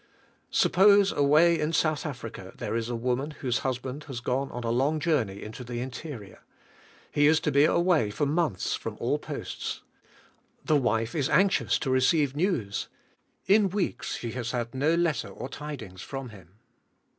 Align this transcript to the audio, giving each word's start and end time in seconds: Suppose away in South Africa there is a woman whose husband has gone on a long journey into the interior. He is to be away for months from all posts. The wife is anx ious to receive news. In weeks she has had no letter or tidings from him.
Suppose 0.49 1.11
away 1.11 1.59
in 1.59 1.73
South 1.73 2.07
Africa 2.07 2.53
there 2.57 2.75
is 2.75 2.89
a 2.89 2.95
woman 2.95 3.29
whose 3.41 3.59
husband 3.59 4.05
has 4.05 4.19
gone 4.19 4.49
on 4.51 4.63
a 4.63 4.71
long 4.71 4.99
journey 4.99 5.43
into 5.43 5.63
the 5.63 5.79
interior. 5.79 6.39
He 7.11 7.27
is 7.27 7.39
to 7.41 7.51
be 7.51 7.65
away 7.65 8.09
for 8.09 8.25
months 8.25 8.73
from 8.73 8.97
all 8.99 9.19
posts. 9.19 9.83
The 10.65 10.75
wife 10.75 11.13
is 11.13 11.29
anx 11.29 11.61
ious 11.61 11.77
to 11.81 11.91
receive 11.91 12.35
news. 12.35 12.87
In 13.45 13.69
weeks 13.69 14.15
she 14.17 14.31
has 14.31 14.49
had 14.53 14.73
no 14.73 14.95
letter 14.95 15.27
or 15.29 15.47
tidings 15.49 16.01
from 16.01 16.29
him. 16.29 16.55